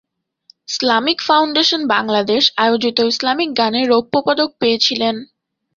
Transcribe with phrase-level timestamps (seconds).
[0.69, 5.15] Islamic foundation Bangladesh আয়োজিত Islamic গানে রৌপ্যপদক পেয়েছিলেন।